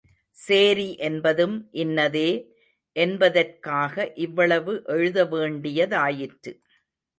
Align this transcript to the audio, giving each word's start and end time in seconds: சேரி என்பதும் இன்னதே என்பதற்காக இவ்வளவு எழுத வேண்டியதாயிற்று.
சேரி 0.37 0.95
என்பதும் 0.99 1.53
இன்னதே 1.73 2.31
என்பதற்காக 2.95 4.11
இவ்வளவு 4.17 4.81
எழுத 4.87 5.25
வேண்டியதாயிற்று. 5.25 6.53